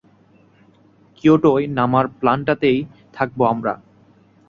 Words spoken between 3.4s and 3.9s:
আমরা।